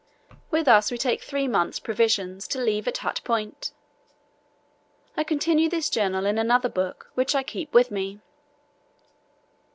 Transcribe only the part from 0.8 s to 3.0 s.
we take three months' provisions to leave at